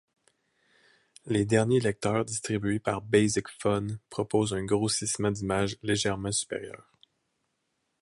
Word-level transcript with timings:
Les 1.27 1.45
derniers 1.45 1.79
lecteurs 1.79 2.25
distribués 2.25 2.79
par 2.79 3.03
Basic 3.03 3.47
Fun 3.59 3.85
proposent 4.09 4.53
un 4.55 4.65
grossissement 4.65 5.29
d'image 5.29 5.77
legerement 5.83 6.31
superieur. 6.31 6.91